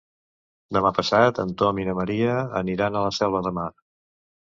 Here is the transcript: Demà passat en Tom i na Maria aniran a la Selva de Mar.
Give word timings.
Demà 0.77 0.91
passat 0.99 1.43
en 1.45 1.53
Tom 1.63 1.83
i 1.83 1.87
na 1.91 1.97
Maria 2.01 2.41
aniran 2.65 3.01
a 3.01 3.07
la 3.09 3.15
Selva 3.23 3.47
de 3.51 3.57
Mar. 3.63 3.73